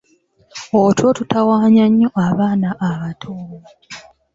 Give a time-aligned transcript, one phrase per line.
[0.79, 3.33] Otulo tutawaanya nnyo abaana abato.